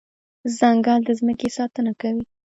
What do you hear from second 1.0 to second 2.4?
د ځمکې ساتنه کوي.